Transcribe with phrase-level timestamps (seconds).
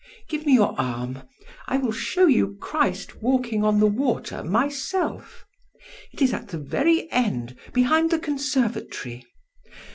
[0.27, 1.21] Give me your arm;
[1.67, 5.45] I will show you 'Christ Walking on the Water' myself;
[6.11, 9.23] it is at the very end, behind the conservatory.